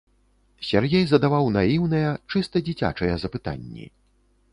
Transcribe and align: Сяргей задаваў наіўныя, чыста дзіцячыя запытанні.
Сяргей 0.69 1.03
задаваў 1.09 1.45
наіўныя, 1.57 2.09
чыста 2.33 2.63
дзіцячыя 2.69 3.13
запытанні. 3.25 3.85